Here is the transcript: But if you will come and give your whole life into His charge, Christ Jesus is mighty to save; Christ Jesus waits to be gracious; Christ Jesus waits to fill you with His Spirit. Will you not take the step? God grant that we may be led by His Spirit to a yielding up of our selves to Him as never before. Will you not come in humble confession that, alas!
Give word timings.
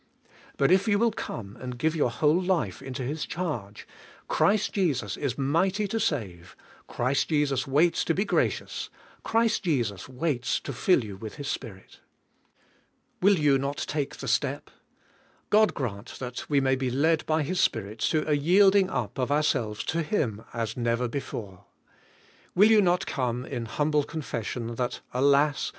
But 0.57 0.71
if 0.71 0.87
you 0.87 0.97
will 0.97 1.11
come 1.11 1.55
and 1.57 1.77
give 1.77 1.95
your 1.95 2.09
whole 2.09 2.41
life 2.41 2.81
into 2.81 3.03
His 3.03 3.23
charge, 3.23 3.87
Christ 4.27 4.73
Jesus 4.73 5.15
is 5.15 5.37
mighty 5.37 5.87
to 5.89 5.99
save; 5.99 6.55
Christ 6.87 7.29
Jesus 7.29 7.67
waits 7.67 8.03
to 8.05 8.15
be 8.15 8.25
gracious; 8.25 8.89
Christ 9.21 9.61
Jesus 9.63 10.09
waits 10.09 10.59
to 10.61 10.73
fill 10.73 11.03
you 11.03 11.17
with 11.17 11.35
His 11.35 11.47
Spirit. 11.47 11.99
Will 13.21 13.37
you 13.37 13.59
not 13.59 13.77
take 13.77 14.17
the 14.17 14.27
step? 14.27 14.71
God 15.51 15.75
grant 15.75 16.17
that 16.17 16.49
we 16.49 16.59
may 16.59 16.75
be 16.75 16.89
led 16.89 17.23
by 17.27 17.43
His 17.43 17.59
Spirit 17.59 17.99
to 17.99 18.27
a 18.27 18.33
yielding 18.33 18.89
up 18.89 19.19
of 19.19 19.29
our 19.31 19.43
selves 19.43 19.83
to 19.83 20.01
Him 20.01 20.43
as 20.51 20.75
never 20.75 21.07
before. 21.07 21.65
Will 22.55 22.71
you 22.71 22.81
not 22.81 23.05
come 23.05 23.45
in 23.45 23.65
humble 23.67 24.03
confession 24.03 24.73
that, 24.77 25.01
alas! 25.13 25.69